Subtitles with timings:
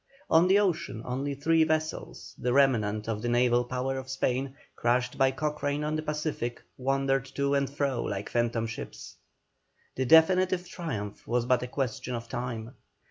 [0.31, 5.15] On the ocean, only three vessels, the remnant of the naval power of Spain, crushed
[5.15, 9.17] by Cochrane on the Pacific, wandered to and fro like phantom ships.
[9.93, 12.73] The definitive triumph was but a question of time.